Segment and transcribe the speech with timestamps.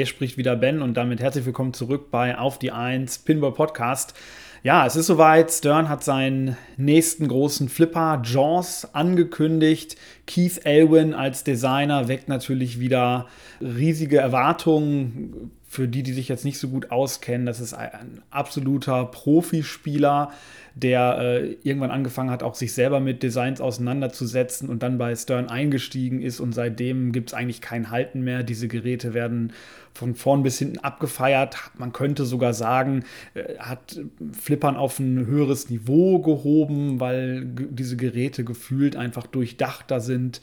[0.00, 3.52] Hi, hier spricht wieder Ben und damit herzlich willkommen zurück bei Auf die 1 Pinball
[3.52, 4.14] Podcast.
[4.62, 5.52] Ja, es ist soweit.
[5.52, 9.96] Stern hat seinen nächsten großen Flipper, Jaws, angekündigt.
[10.26, 13.26] Keith Elwin als Designer weckt natürlich wieder
[13.60, 17.46] riesige Erwartungen für die, die sich jetzt nicht so gut auskennen.
[17.46, 20.32] Das ist ein absoluter Profispieler
[20.74, 25.48] der äh, irgendwann angefangen hat, auch sich selber mit Designs auseinanderzusetzen und dann bei Stern
[25.48, 28.42] eingestiegen ist und seitdem gibt es eigentlich kein Halten mehr.
[28.42, 29.52] Diese Geräte werden
[29.92, 31.56] von vorn bis hinten abgefeiert.
[31.76, 34.00] Man könnte sogar sagen, äh, hat
[34.32, 40.40] Flippern auf ein höheres Niveau gehoben, weil diese Geräte gefühlt einfach durchdachter sind.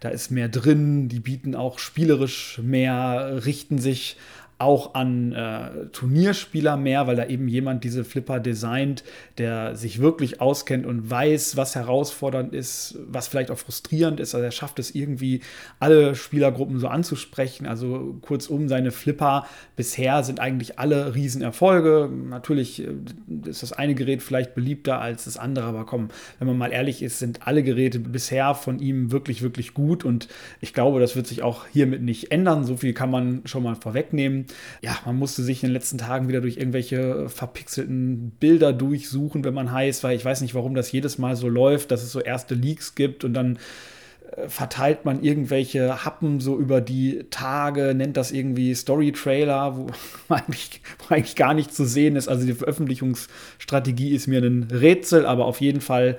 [0.00, 4.16] Da ist mehr drin, die bieten auch spielerisch mehr, richten sich
[4.60, 9.04] auch an äh, Turnierspieler mehr, weil da eben jemand diese Flipper designt,
[9.38, 14.34] der sich wirklich auskennt und weiß, was herausfordernd ist, was vielleicht auch frustrierend ist.
[14.34, 15.40] Also er schafft es irgendwie,
[15.78, 17.66] alle Spielergruppen so anzusprechen.
[17.66, 22.10] Also kurzum, seine Flipper bisher sind eigentlich alle Riesenerfolge.
[22.28, 22.92] Natürlich äh,
[23.46, 26.08] ist das eine Gerät vielleicht beliebter als das andere, aber komm,
[26.38, 30.28] wenn man mal ehrlich ist, sind alle Geräte bisher von ihm wirklich, wirklich gut und
[30.60, 32.64] ich glaube, das wird sich auch hiermit nicht ändern.
[32.64, 34.44] So viel kann man schon mal vorwegnehmen
[34.82, 39.54] ja, man musste sich in den letzten Tagen wieder durch irgendwelche verpixelten Bilder durchsuchen, wenn
[39.54, 42.20] man heißt, weil ich weiß nicht, warum das jedes Mal so läuft, dass es so
[42.20, 43.58] erste Leaks gibt und dann
[44.36, 49.88] äh, verteilt man irgendwelche Happen so über die Tage, nennt das irgendwie Story-Trailer, wo
[50.34, 52.28] eigentlich, wo eigentlich gar nicht zu sehen ist.
[52.28, 56.18] Also die Veröffentlichungsstrategie ist mir ein Rätsel, aber auf jeden Fall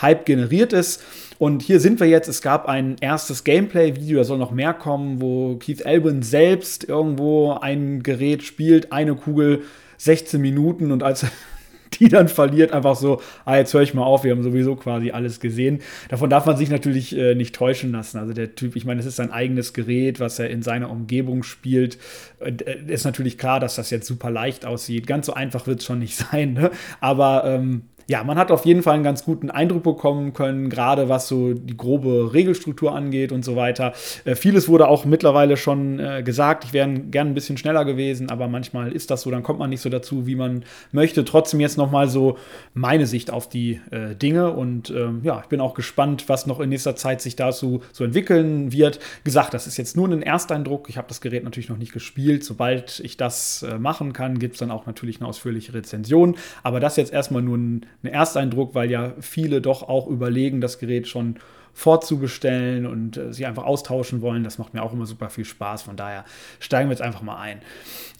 [0.00, 1.02] Hype generiert ist.
[1.40, 2.28] Und hier sind wir jetzt.
[2.28, 7.54] Es gab ein erstes Gameplay-Video, da soll noch mehr kommen, wo Keith Elwin selbst irgendwo
[7.54, 9.62] ein Gerät spielt, eine Kugel,
[9.96, 11.24] 16 Minuten und als
[11.98, 15.12] die dann verliert, einfach so, ah, jetzt höre ich mal auf, wir haben sowieso quasi
[15.12, 15.78] alles gesehen.
[16.10, 18.18] Davon darf man sich natürlich äh, nicht täuschen lassen.
[18.18, 21.42] Also der Typ, ich meine, es ist sein eigenes Gerät, was er in seiner Umgebung
[21.42, 21.96] spielt.
[22.40, 22.52] Äh,
[22.86, 25.06] ist natürlich klar, dass das jetzt super leicht aussieht.
[25.06, 26.70] Ganz so einfach wird es schon nicht sein, ne?
[27.00, 31.08] aber ähm, ja, man hat auf jeden Fall einen ganz guten Eindruck bekommen können, gerade
[31.08, 33.92] was so die grobe Regelstruktur angeht und so weiter.
[34.24, 36.64] Äh, vieles wurde auch mittlerweile schon äh, gesagt.
[36.64, 39.70] Ich wäre gern ein bisschen schneller gewesen, aber manchmal ist das so, dann kommt man
[39.70, 41.24] nicht so dazu, wie man möchte.
[41.24, 42.36] Trotzdem jetzt nochmal so
[42.74, 46.58] meine Sicht auf die äh, Dinge und ähm, ja, ich bin auch gespannt, was noch
[46.58, 48.98] in nächster Zeit sich dazu so entwickeln wird.
[49.22, 50.88] Gesagt, das ist jetzt nur ein Ersteindruck.
[50.88, 52.42] Ich habe das Gerät natürlich noch nicht gespielt.
[52.42, 56.34] Sobald ich das äh, machen kann, gibt es dann auch natürlich eine ausführliche Rezension.
[56.64, 60.78] Aber das jetzt erstmal nur ein ein Ersteindruck, weil ja viele doch auch überlegen, das
[60.78, 61.36] Gerät schon
[61.72, 64.44] vorzubestellen und äh, sie einfach austauschen wollen.
[64.44, 65.82] Das macht mir auch immer super viel Spaß.
[65.82, 66.24] Von daher
[66.58, 67.60] steigen wir jetzt einfach mal ein.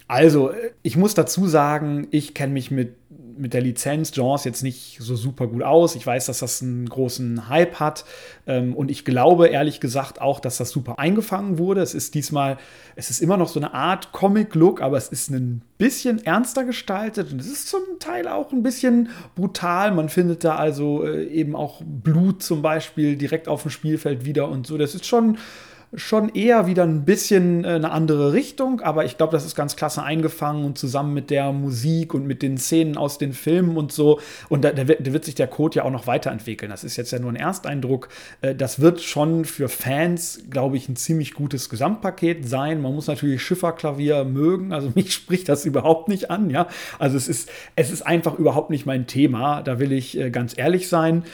[0.09, 2.95] Also, äh, ich muss dazu sagen, ich kenne mich mit
[3.41, 5.95] mit der Lizenz Jaws jetzt nicht so super gut aus.
[5.95, 8.05] Ich weiß, dass das einen großen Hype hat.
[8.47, 11.81] Ähm, und ich glaube ehrlich gesagt auch, dass das super eingefangen wurde.
[11.81, 12.59] Es ist diesmal,
[12.97, 17.33] es ist immer noch so eine Art Comic-Look, aber es ist ein bisschen ernster gestaltet
[17.33, 19.93] und es ist zum Teil auch ein bisschen brutal.
[19.93, 24.49] Man findet da also äh, eben auch Blut zum Beispiel direkt auf dem Spielfeld wieder
[24.49, 24.77] und so.
[24.77, 25.39] Das ist schon
[25.95, 29.75] schon eher wieder ein bisschen äh, eine andere Richtung, aber ich glaube, das ist ganz
[29.75, 33.91] klasse eingefangen und zusammen mit der Musik und mit den Szenen aus den Filmen und
[33.91, 34.21] so.
[34.49, 36.71] Und da, da, wird, da wird, sich der Code ja auch noch weiterentwickeln.
[36.71, 38.09] Das ist jetzt ja nur ein Ersteindruck.
[38.41, 42.81] Äh, das wird schon für Fans, glaube ich, ein ziemlich gutes Gesamtpaket sein.
[42.81, 44.72] Man muss natürlich Schifferklavier mögen.
[44.72, 46.51] Also mich spricht das überhaupt nicht an.
[46.51, 46.69] Ja,
[47.01, 49.62] also es ist, es ist einfach überhaupt nicht mein Thema.
[49.62, 51.25] Da will ich äh, ganz ehrlich sein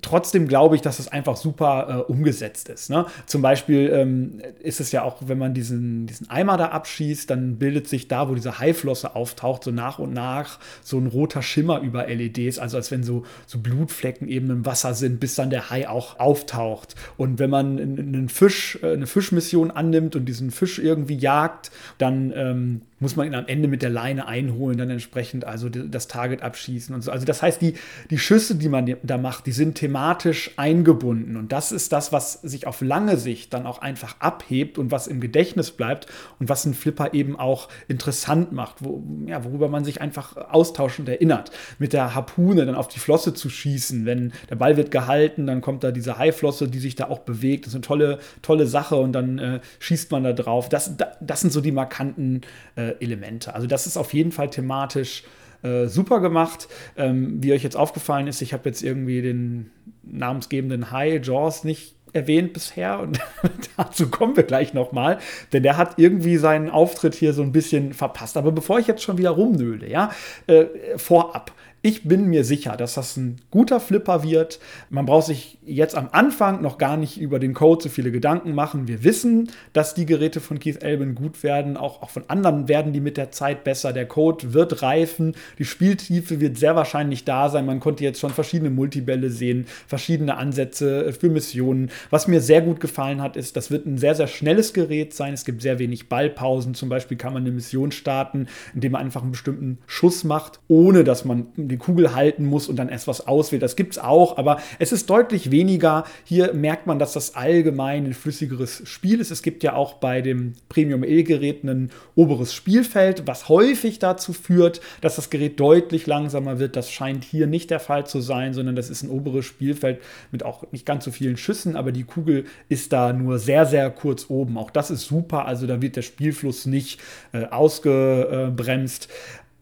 [0.00, 2.90] trotzdem glaube ich, dass es einfach super äh, umgesetzt ist.
[2.90, 3.06] Ne?
[3.26, 7.56] Zum Beispiel ähm, ist es ja auch, wenn man diesen, diesen Eimer da abschießt, dann
[7.56, 11.80] bildet sich da, wo diese Haiflosse auftaucht, so nach und nach so ein roter Schimmer
[11.80, 15.70] über LEDs, also als wenn so, so Blutflecken eben im Wasser sind, bis dann der
[15.70, 16.94] Hai auch auftaucht.
[17.16, 22.32] Und wenn man einen Fisch, äh, eine Fischmission annimmt und diesen Fisch irgendwie jagt, dann
[22.34, 26.42] ähm, muss man ihn am Ende mit der Leine einholen, dann entsprechend also das Target
[26.42, 27.10] abschießen und so.
[27.10, 27.74] Also das heißt, die,
[28.10, 31.36] die Schüsse, die man da macht, die sind thematisch eingebunden.
[31.36, 35.08] Und das ist das, was sich auf lange Sicht dann auch einfach abhebt und was
[35.08, 36.06] im Gedächtnis bleibt
[36.38, 41.08] und was einen Flipper eben auch interessant macht, wo, ja, worüber man sich einfach austauschend
[41.08, 41.50] erinnert.
[41.80, 45.60] Mit der Harpune dann auf die Flosse zu schießen, wenn der Ball wird gehalten, dann
[45.60, 47.66] kommt da diese Haiflosse, die sich da auch bewegt.
[47.66, 50.68] Das ist eine tolle, tolle Sache und dann äh, schießt man da drauf.
[50.68, 52.42] Das, das sind so die markanten
[52.76, 53.54] äh, Elemente.
[53.54, 55.24] Also das ist auf jeden Fall thematisch
[55.62, 56.68] äh, super gemacht.
[56.96, 59.70] Ähm, wie euch jetzt aufgefallen ist, ich habe jetzt irgendwie den
[60.02, 63.18] namensgebenden High Jaws nicht erwähnt bisher und
[63.76, 65.18] dazu kommen wir gleich nochmal,
[65.52, 68.36] denn der hat irgendwie seinen Auftritt hier so ein bisschen verpasst.
[68.36, 70.10] Aber bevor ich jetzt schon wieder rumnöle, ja,
[70.46, 70.66] äh,
[70.96, 71.52] vorab,
[71.84, 74.60] Ich bin mir sicher, dass das ein guter Flipper wird.
[74.88, 78.54] Man braucht sich jetzt am Anfang noch gar nicht über den Code so viele Gedanken
[78.54, 78.86] machen.
[78.86, 81.76] Wir wissen, dass die Geräte von Keith Elben gut werden.
[81.76, 83.92] Auch, auch von anderen werden die mit der Zeit besser.
[83.92, 85.34] Der Code wird reifen.
[85.58, 87.66] Die Spieltiefe wird sehr wahrscheinlich da sein.
[87.66, 91.90] Man konnte jetzt schon verschiedene Multibälle sehen, verschiedene Ansätze für Missionen.
[92.10, 95.34] Was mir sehr gut gefallen hat, ist, das wird ein sehr, sehr schnelles Gerät sein.
[95.34, 96.74] Es gibt sehr wenig Ballpausen.
[96.74, 101.02] Zum Beispiel kann man eine Mission starten, indem man einfach einen bestimmten Schuss macht, ohne
[101.02, 103.62] dass man die Kugel halten muss und dann erst was auswählt.
[103.62, 106.04] Das gibt es auch, aber es ist deutlich weniger.
[106.24, 109.30] Hier merkt man, dass das allgemein ein flüssigeres Spiel ist.
[109.30, 114.80] Es gibt ja auch bei dem Premium E-Gerät ein oberes Spielfeld, was häufig dazu führt,
[115.00, 116.76] dass das Gerät deutlich langsamer wird.
[116.76, 120.44] Das scheint hier nicht der Fall zu sein, sondern das ist ein oberes Spielfeld mit
[120.44, 124.26] auch nicht ganz so vielen Schüssen, aber die Kugel ist da nur sehr, sehr kurz
[124.28, 124.58] oben.
[124.58, 127.00] Auch das ist super, also da wird der Spielfluss nicht
[127.32, 129.08] äh, ausgebremst.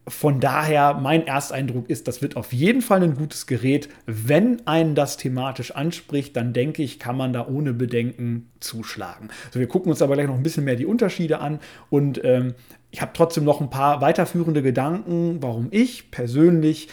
[0.07, 3.87] Von daher, mein Ersteindruck ist, das wird auf jeden Fall ein gutes Gerät.
[4.07, 9.29] Wenn einen das thematisch anspricht, dann denke ich, kann man da ohne Bedenken zuschlagen.
[9.51, 11.59] So, wir gucken uns aber gleich noch ein bisschen mehr die Unterschiede an
[11.89, 12.55] und ähm,
[12.89, 16.89] ich habe trotzdem noch ein paar weiterführende Gedanken, warum ich persönlich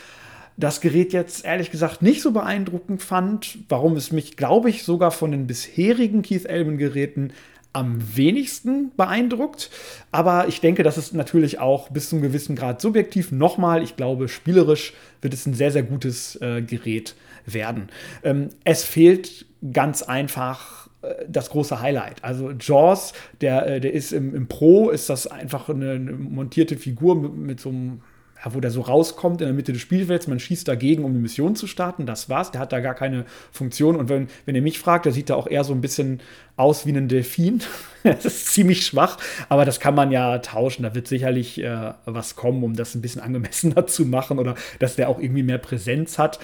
[0.58, 5.12] das Gerät jetzt ehrlich gesagt nicht so beeindruckend fand, warum es mich, glaube ich, sogar
[5.12, 7.32] von den bisherigen Keith Elman Geräten
[7.72, 9.70] am wenigsten beeindruckt.
[10.10, 13.30] Aber ich denke, das ist natürlich auch bis zu einem gewissen Grad subjektiv.
[13.32, 17.14] Nochmal, ich glaube, spielerisch wird es ein sehr, sehr gutes äh, Gerät
[17.46, 17.88] werden.
[18.22, 22.24] Ähm, es fehlt ganz einfach äh, das große Highlight.
[22.24, 26.76] Also Jaws, der, äh, der ist im, im Pro, ist das einfach eine, eine montierte
[26.76, 28.00] Figur mit, mit so einem
[28.44, 31.18] ja, wo der so rauskommt in der Mitte des Spielfelds, man schießt dagegen, um die
[31.18, 32.06] Mission zu starten.
[32.06, 32.50] Das war's.
[32.50, 33.96] Der hat da gar keine Funktion.
[33.96, 36.20] Und wenn, wenn ihr mich fragt, der sieht da auch eher so ein bisschen
[36.56, 37.62] aus wie ein Delfin.
[38.04, 39.18] das ist ziemlich schwach,
[39.48, 40.84] aber das kann man ja tauschen.
[40.84, 44.96] Da wird sicherlich äh, was kommen, um das ein bisschen angemessener zu machen oder dass
[44.96, 46.38] der auch irgendwie mehr Präsenz hat.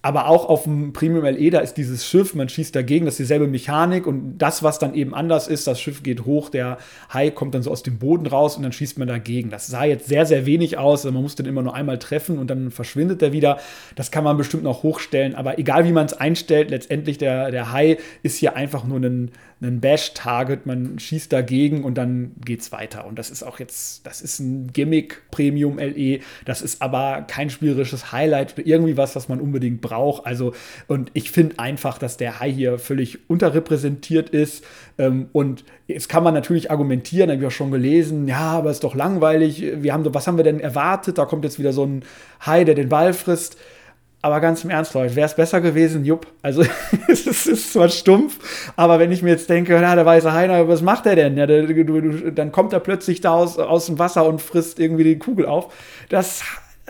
[0.00, 3.18] Aber auch auf dem Premium LE, da ist dieses Schiff, man schießt dagegen, das ist
[3.18, 6.78] dieselbe Mechanik und das, was dann eben anders ist, das Schiff geht hoch, der
[7.12, 9.50] Hai kommt dann so aus dem Boden raus und dann schießt man dagegen.
[9.50, 12.38] Das sah jetzt sehr, sehr wenig aus, also man muss den immer nur einmal treffen
[12.38, 13.58] und dann verschwindet er wieder.
[13.96, 17.72] Das kann man bestimmt noch hochstellen, aber egal wie man es einstellt, letztendlich der, der
[17.72, 22.70] Hai ist hier einfach nur ein, ein Bash-Target, man schießt dagegen und dann geht es
[22.70, 23.06] weiter.
[23.06, 27.50] Und das ist auch jetzt, das ist ein Gimmick Premium LE, das ist aber kein
[27.50, 30.26] spielerisches Highlight oder irgendwie was, was man unbedingt braucht.
[30.26, 30.52] Also,
[30.86, 34.64] und ich finde einfach, dass der Hai hier völlig unterrepräsentiert ist.
[34.96, 38.84] Ähm, und jetzt kann man natürlich argumentieren, habe ich auch schon gelesen, ja, aber ist
[38.84, 39.64] doch langweilig.
[39.82, 41.18] Wir haben, was haben wir denn erwartet?
[41.18, 42.04] Da kommt jetzt wieder so ein
[42.44, 43.56] Hai, der den Ball frisst.
[44.20, 46.26] Aber ganz im Ernst, Leute, wäre es besser gewesen, jupp.
[46.42, 46.64] Also
[47.08, 50.82] es ist zwar stumpf, aber wenn ich mir jetzt denke, na, der weiße Heiner, was
[50.82, 51.36] macht er denn?
[51.36, 54.80] Ja, der, du, du, dann kommt er plötzlich da aus, aus dem Wasser und frisst
[54.80, 55.72] irgendwie die Kugel auf.
[56.08, 56.42] Das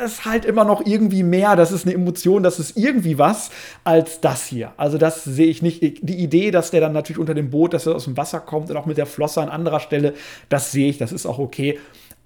[0.03, 3.51] ist halt immer noch irgendwie mehr, das ist eine Emotion, das ist irgendwie was
[3.85, 4.73] als das hier.
[4.77, 5.81] Also das sehe ich nicht.
[5.83, 8.71] Die Idee, dass der dann natürlich unter dem Boot, dass er aus dem Wasser kommt
[8.71, 10.15] und auch mit der Flosse an anderer Stelle,
[10.49, 11.79] das sehe ich, das ist auch okay.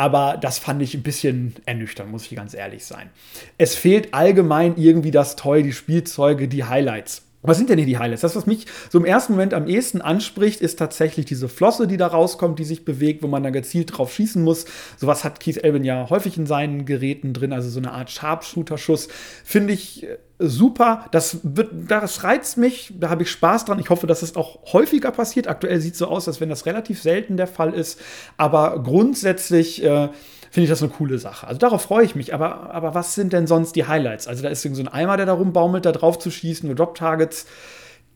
[0.02, 3.10] Aber das fand ich ein bisschen ernüchternd, muss ich ganz ehrlich sein.
[3.56, 7.22] Es fehlt allgemein irgendwie das Toy, die Spielzeuge, die Highlights.
[7.42, 8.22] Was sind denn hier die Highlights?
[8.22, 11.98] Das, was mich so im ersten Moment am ehesten anspricht, ist tatsächlich diese Flosse, die
[11.98, 14.64] da rauskommt, die sich bewegt, wo man dann gezielt drauf schießen muss.
[14.96, 19.06] Sowas hat Keith Elvin ja häufig in seinen Geräten drin, also so eine Art Sharpshooter-Schuss.
[19.44, 21.06] Finde ich äh, super.
[21.10, 23.78] Das, wird, das reizt mich, da habe ich Spaß dran.
[23.78, 25.48] Ich hoffe, dass es auch häufiger passiert.
[25.48, 28.00] Aktuell sieht es so aus, als wenn das relativ selten der Fall ist.
[28.36, 29.82] Aber grundsätzlich.
[29.82, 30.08] Äh,
[30.52, 31.46] finde ich das eine coole Sache.
[31.46, 32.34] Also darauf freue ich mich.
[32.34, 34.28] Aber, aber was sind denn sonst die Highlights?
[34.28, 37.46] Also da ist so ein Eimer, der da rumbaumelt, da drauf zu schießen, nur Drop-Targets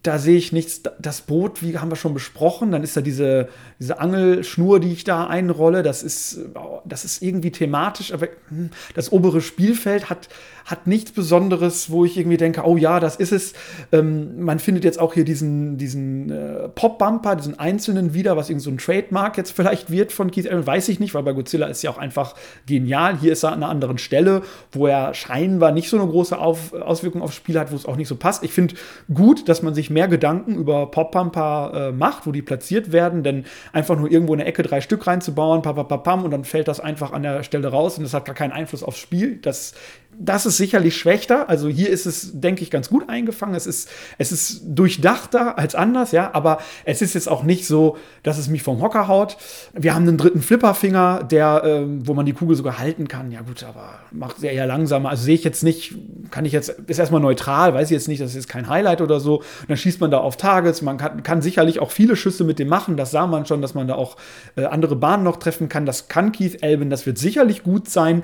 [0.06, 0.82] da sehe ich nichts.
[0.98, 3.48] Das Boot, wie haben wir schon besprochen, dann ist da diese,
[3.80, 5.82] diese Angelschnur, die ich da einrolle.
[5.82, 6.38] Das ist,
[6.84, 10.28] das ist irgendwie thematisch, aber hm, das obere Spielfeld hat,
[10.64, 13.54] hat nichts Besonderes, wo ich irgendwie denke, oh ja, das ist es.
[13.92, 18.62] Ähm, man findet jetzt auch hier diesen, diesen äh, Pop-Bumper, diesen einzelnen wieder, was irgend
[18.62, 21.66] so ein Trademark jetzt vielleicht wird von Keith Allen, weiß ich nicht, weil bei Godzilla
[21.66, 22.34] ist ja auch einfach
[22.66, 23.18] genial.
[23.18, 26.72] Hier ist er an einer anderen Stelle, wo er scheinbar nicht so eine große Auf
[26.72, 28.42] Auswirkung aufs Spiel hat, wo es auch nicht so passt.
[28.42, 28.74] Ich finde
[29.12, 33.46] gut, dass man sich mehr Gedanken über Pop-Pumper äh, macht, wo die platziert werden, denn
[33.72, 37.12] einfach nur irgendwo in der Ecke drei Stück reinzubauen, papapapam, und dann fällt das einfach
[37.12, 39.38] an der Stelle raus und das hat gar keinen Einfluss aufs Spiel.
[39.40, 39.72] Das
[40.18, 41.48] das ist sicherlich schwächter.
[41.48, 43.54] Also hier ist es, denke ich, ganz gut eingefangen.
[43.54, 43.88] Es ist,
[44.18, 48.48] es ist durchdachter als anders, ja, aber es ist jetzt auch nicht so, dass es
[48.48, 49.36] mich vom Hocker haut.
[49.74, 53.30] Wir haben einen dritten Flipperfinger, der, ähm, wo man die Kugel sogar halten kann.
[53.30, 55.10] Ja, gut, aber macht sehr eher langsamer.
[55.10, 55.94] Also sehe ich jetzt nicht,
[56.30, 59.20] kann ich jetzt, ist erstmal neutral, weiß ich jetzt nicht, das ist kein Highlight oder
[59.20, 59.38] so.
[59.38, 60.82] Und dann schießt man da auf Targets.
[60.82, 62.96] Man kann, kann sicherlich auch viele Schüsse mit dem machen.
[62.96, 64.16] Das sah man schon, dass man da auch
[64.56, 65.86] äh, andere Bahnen noch treffen kann.
[65.86, 68.22] Das kann Keith Elben, das wird sicherlich gut sein.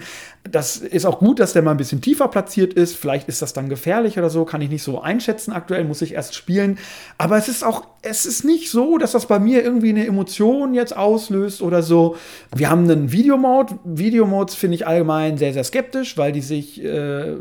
[0.51, 2.97] Das ist auch gut, dass der mal ein bisschen tiefer platziert ist.
[2.97, 6.15] Vielleicht ist das dann gefährlich oder so, kann ich nicht so einschätzen aktuell, muss ich
[6.15, 6.79] erst spielen.
[7.19, 10.75] Aber es ist auch, es ist nicht so, dass das bei mir irgendwie eine Emotion
[10.75, 12.17] jetzt auslöst oder so.
[12.55, 13.79] Wir haben einen Videomode.
[13.85, 17.37] Videomodes finde ich allgemein sehr, sehr skeptisch, weil die sich äh,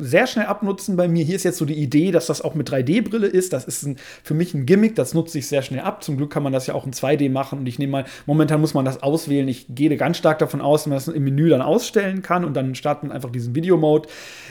[0.00, 1.24] sehr schnell abnutzen bei mir.
[1.24, 3.52] Hier ist jetzt so die Idee, dass das auch mit 3D-Brille ist.
[3.52, 6.02] Das ist ein, für mich ein Gimmick, das nutzt sich sehr schnell ab.
[6.02, 8.60] Zum Glück kann man das ja auch in 2D machen und ich nehme mal, momentan
[8.60, 9.48] muss man das auswählen.
[9.48, 12.54] Ich gehe ganz stark davon aus, dass man das im Menü dann ausstellen kann und
[12.54, 14.08] dann startet man einfach diesen Videomode.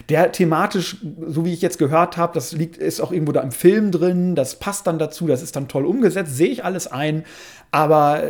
[0.09, 3.51] Der thematisch, so wie ich jetzt gehört habe, das liegt, ist auch irgendwo da im
[3.51, 7.23] Film drin, das passt dann dazu, das ist dann toll umgesetzt, sehe ich alles ein.
[7.71, 8.23] Aber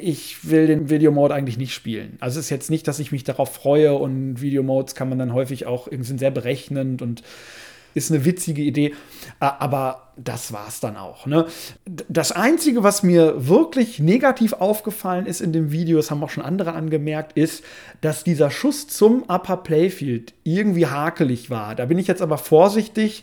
[0.00, 2.16] ich will den Videomode eigentlich nicht spielen.
[2.20, 5.32] Also es ist jetzt nicht, dass ich mich darauf freue und Videomodes kann man dann
[5.32, 7.22] häufig auch, sind sehr berechnend und
[7.94, 8.94] ist eine witzige Idee.
[9.40, 11.26] Aber das war es dann auch.
[11.26, 11.46] Ne?
[12.08, 16.44] Das Einzige, was mir wirklich negativ aufgefallen ist in dem Video, das haben auch schon
[16.44, 17.64] andere angemerkt, ist,
[18.00, 21.74] dass dieser Schuss zum Upper Playfield irgendwie hakelig war.
[21.74, 23.22] Da bin ich jetzt aber vorsichtig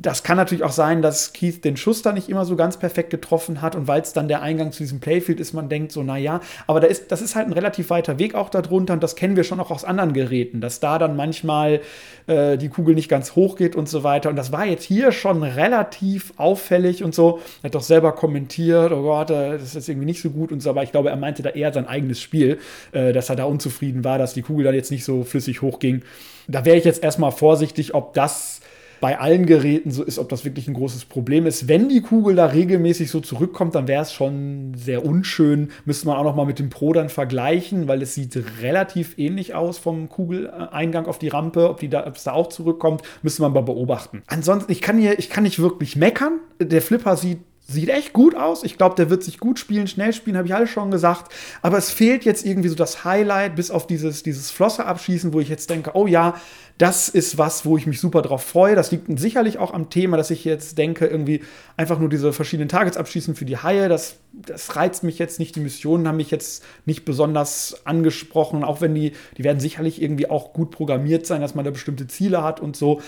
[0.00, 3.10] das kann natürlich auch sein, dass Keith den Schuss da nicht immer so ganz perfekt
[3.10, 6.04] getroffen hat und weil es dann der Eingang zu diesem Playfield ist, man denkt so,
[6.04, 9.16] naja, aber da ist, das ist halt ein relativ weiter Weg auch darunter und das
[9.16, 11.80] kennen wir schon auch aus anderen Geräten, dass da dann manchmal
[12.28, 15.10] äh, die Kugel nicht ganz hoch geht und so weiter und das war jetzt hier
[15.10, 17.40] schon relativ auffällig und so.
[17.62, 20.62] Er hat doch selber kommentiert, oh Gott, äh, das ist irgendwie nicht so gut und
[20.62, 22.58] so, aber ich glaube, er meinte da eher sein eigenes Spiel,
[22.92, 26.02] äh, dass er da unzufrieden war, dass die Kugel dann jetzt nicht so flüssig hochging.
[26.46, 28.60] Da wäre ich jetzt erstmal vorsichtig, ob das
[29.00, 31.68] bei allen Geräten so ist, ob das wirklich ein großes Problem ist.
[31.68, 35.70] Wenn die Kugel da regelmäßig so zurückkommt, dann wäre es schon sehr unschön.
[35.84, 39.54] Müsste man auch noch mal mit dem Pro dann vergleichen, weil es sieht relativ ähnlich
[39.54, 41.70] aus vom Kugeleingang auf die Rampe.
[41.70, 44.22] Ob, die da, es da auch zurückkommt, müsste man mal beobachten.
[44.26, 46.40] Ansonsten, ich kann hier, ich kann nicht wirklich meckern.
[46.60, 47.38] Der Flipper sieht
[47.70, 48.64] sieht echt gut aus.
[48.64, 51.30] Ich glaube, der wird sich gut spielen, schnell spielen, habe ich alles schon gesagt.
[51.60, 55.40] Aber es fehlt jetzt irgendwie so das Highlight, bis auf dieses, dieses Flosse abschießen, wo
[55.40, 56.40] ich jetzt denke, oh ja,
[56.78, 58.74] das ist was, wo ich mich super drauf freue.
[58.74, 61.42] Das liegt sicherlich auch am Thema, dass ich jetzt denke, irgendwie
[61.76, 63.90] einfach nur diese verschiedenen Targets abschießen für die Haie.
[63.90, 65.54] Das, das reizt mich jetzt nicht.
[65.54, 70.30] Die Missionen haben mich jetzt nicht besonders angesprochen, auch wenn die, die werden sicherlich irgendwie
[70.30, 73.02] auch gut programmiert sein, dass man da bestimmte Ziele hat und so.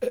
[0.00, 0.06] Äh,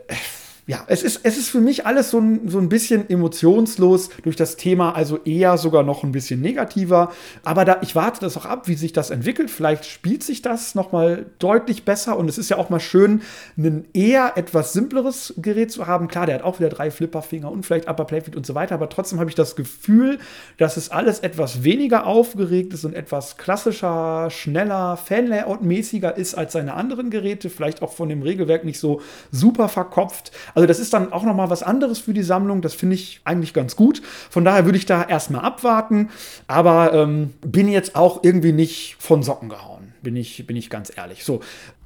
[0.68, 4.36] ja, es ist, es ist für mich alles so ein, so ein bisschen emotionslos durch
[4.36, 7.14] das Thema, also eher sogar noch ein bisschen negativer.
[7.46, 9.50] Aber da, ich warte das auch ab, wie sich das entwickelt.
[9.50, 12.18] Vielleicht spielt sich das nochmal deutlich besser.
[12.18, 13.22] Und es ist ja auch mal schön,
[13.58, 16.10] ein eher etwas simpleres Gerät zu haben.
[16.10, 18.76] Klar, der hat auch wieder drei Flipperfinger und vielleicht Upper Playfield und so weiter.
[18.76, 20.20] Aber trotzdem habe ich das Gefühl,
[20.58, 26.74] dass es alles etwas weniger aufgeregt ist und etwas klassischer, schneller, Fanlayout-mäßiger ist als seine
[26.74, 27.50] anderen Geräte.
[27.50, 29.00] Vielleicht auch von dem Regelwerk nicht so
[29.32, 30.34] super verkopft.
[30.58, 32.64] Also das ist dann auch noch mal was anderes für die Sammlung.
[32.64, 34.02] Das finde ich eigentlich ganz gut.
[34.32, 36.10] Von daher würde ich da erstmal abwarten.
[36.48, 39.94] Aber ähm, bin jetzt auch irgendwie nicht von Socken gehauen.
[40.02, 41.24] Bin ich, bin ich ganz ehrlich.
[41.24, 41.42] So,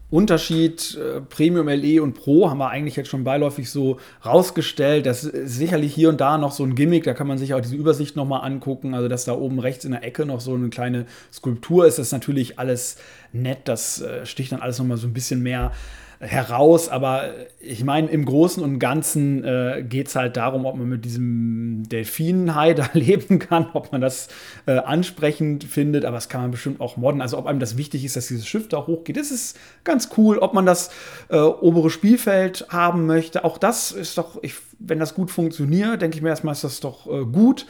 [0.10, 5.06] Unterschied äh, Premium LE und Pro haben wir eigentlich jetzt schon beiläufig so rausgestellt.
[5.06, 7.60] Das ist sicherlich hier und da noch so ein Gimmick, da kann man sich auch
[7.60, 8.94] diese Übersicht nochmal angucken.
[8.94, 12.08] Also, dass da oben rechts in der Ecke noch so eine kleine Skulptur ist, das
[12.08, 12.96] ist natürlich alles
[13.34, 13.60] nett.
[13.66, 15.74] Das äh, sticht dann alles nochmal so ein bisschen mehr
[16.22, 16.88] heraus.
[16.88, 21.04] Aber ich meine, im Großen und Ganzen äh, geht es halt darum, ob man mit
[21.04, 24.30] diesem Delfinenhai da leben kann, ob man das
[24.68, 26.06] äh, ansprechend findet.
[26.06, 27.22] Aber das kann man bestimmt auch modden.
[27.22, 30.38] Also ob einem das wichtig ist, dass dieses Schiff da hochgeht, das ist ganz cool.
[30.38, 30.92] Ob man das
[31.30, 36.18] äh, obere Spielfeld haben möchte, auch das ist doch, ich, wenn das gut funktioniert, denke
[36.18, 37.66] ich mir erstmal, ist das doch äh, gut.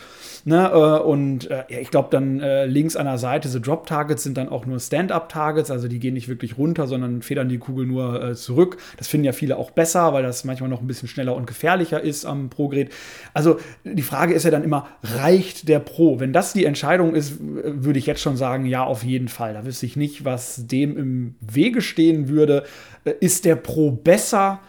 [0.46, 0.70] Ne?
[0.72, 4.38] Äh, und äh, ja, ich glaube, dann äh, links an der Seite, diese Drop-Targets sind
[4.38, 8.24] dann auch nur Stand-Up-Targets, also die gehen nicht wirklich runter, sondern federn die Kugel nur
[8.24, 8.78] äh, zurück.
[8.98, 12.02] Das finden ja viele auch besser, weil das manchmal noch ein bisschen schneller und gefährlicher
[12.02, 12.92] ist am Pro-Gerät.
[13.34, 16.20] Also die Frage ist ja dann immer, reicht der Pro?
[16.20, 19.54] Wenn das die Entscheidung ist, würde ich jetzt schon sagen, ja, auf jeden Fall.
[19.54, 22.64] Da wüsste ich nicht, was dem im Wege stehen würde.
[23.04, 24.60] Äh, ist der Pro besser?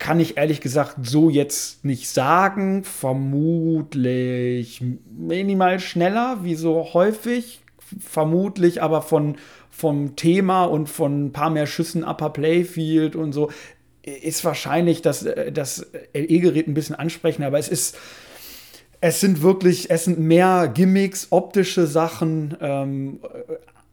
[0.00, 2.82] Kann ich ehrlich gesagt so jetzt nicht sagen.
[2.82, 4.82] Vermutlich
[5.16, 7.60] minimal schneller, wie so häufig.
[8.00, 9.36] Vermutlich aber von,
[9.70, 13.50] vom Thema und von ein paar mehr Schüssen Upper Playfield und so
[14.02, 17.96] ist wahrscheinlich das, das LE-Gerät ein bisschen ansprechender, aber es ist.
[19.02, 23.20] Es sind wirklich, es sind mehr Gimmicks, optische Sachen, ähm,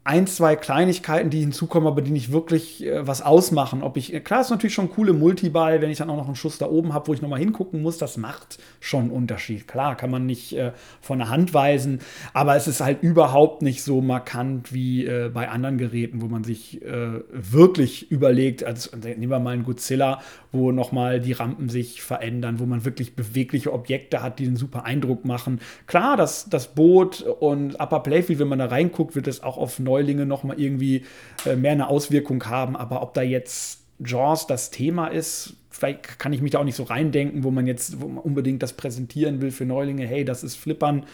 [0.08, 3.84] ein, zwei Kleinigkeiten, die hinzukommen, aber die nicht wirklich äh, was ausmachen.
[3.84, 6.58] Ob ich, klar, ist natürlich schon coole Multiball, wenn ich dann auch noch einen Schuss
[6.58, 9.68] da oben habe, wo ich nochmal hingucken muss, das macht schon einen Unterschied.
[9.68, 10.72] Klar, kann man nicht äh,
[11.02, 12.00] von der Hand weisen,
[12.34, 16.46] aber es ist halt überhaupt nicht so markant wie äh, bei anderen Geräten, wo man
[16.46, 20.22] sich äh, wirklich überlegt, also nehmen wir mal einen Godzilla,
[20.54, 24.86] wo nochmal die Rampen sich verändern, wo man wirklich bewegliche Objekte hat, die einen super
[24.86, 25.60] Eindruck machen.
[25.86, 29.80] Klar, das, das Boot und Upper Playfield, wenn man da reinguckt, wird es auch auf
[29.80, 31.04] neue Neulinge nochmal irgendwie
[31.46, 32.76] äh, mehr eine Auswirkung haben.
[32.76, 36.76] Aber ob da jetzt Jaws das Thema ist, vielleicht kann ich mich da auch nicht
[36.76, 40.06] so reindenken, wo man jetzt wo man unbedingt das präsentieren will für Neulinge.
[40.06, 41.06] Hey, das ist Flippern.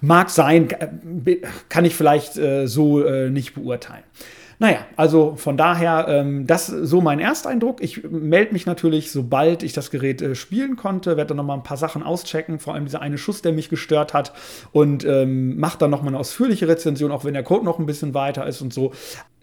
[0.00, 1.36] Mag sein, äh,
[1.68, 4.04] kann ich vielleicht äh, so äh, nicht beurteilen.
[4.62, 7.82] Naja, also von daher, ähm, das so mein Ersteindruck.
[7.82, 11.64] Ich melde mich natürlich, sobald ich das Gerät äh, spielen konnte, werde dann nochmal ein
[11.64, 14.32] paar Sachen auschecken, vor allem dieser eine Schuss, der mich gestört hat
[14.70, 18.14] und ähm, mache dann nochmal eine ausführliche Rezension, auch wenn der Code noch ein bisschen
[18.14, 18.92] weiter ist und so.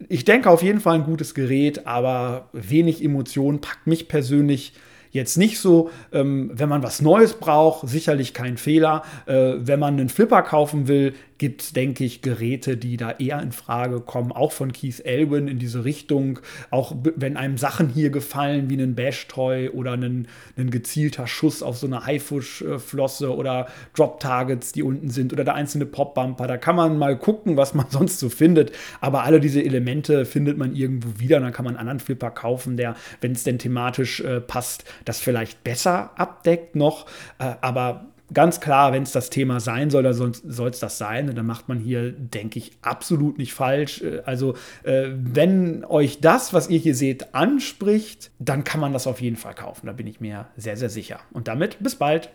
[0.08, 4.72] Ich denke auf jeden Fall ein gutes Gerät, aber wenig Emotionen packt mich persönlich
[5.12, 9.04] jetzt nicht so, ähm, wenn man was Neues braucht, sicherlich kein Fehler.
[9.26, 13.42] Äh, wenn man einen Flipper kaufen will, gibt es, denke ich, Geräte, die da eher
[13.42, 16.40] in Frage kommen, auch von Keith Elwin in diese Richtung.
[16.70, 20.28] Auch wenn einem Sachen hier gefallen, wie ein Bash-Toy oder ein,
[20.58, 25.86] ein gezielter Schuss auf so eine Haifusch-Flosse oder Drop-Targets, die unten sind oder der einzelne
[25.86, 26.46] Pop-Bumper.
[26.46, 28.74] Da kann man mal gucken, was man sonst so findet.
[29.02, 31.40] Aber alle diese Elemente findet man irgendwo wieder.
[31.40, 35.20] dann kann man einen anderen Flipper kaufen, der, wenn es denn thematisch äh, passt, das
[35.22, 37.06] vielleicht besser abdeckt noch.
[37.40, 41.30] Äh, aber ganz klar, wenn es das Thema sein soll, dann soll es das sein.
[41.30, 44.02] Und dann macht man hier, denke ich, absolut nicht falsch.
[44.02, 49.08] Äh, also, äh, wenn euch das, was ihr hier seht, anspricht, dann kann man das
[49.08, 49.88] auf jeden Fall kaufen.
[49.88, 51.20] Da bin ich mir sehr, sehr sicher.
[51.32, 52.30] Und damit bis bald.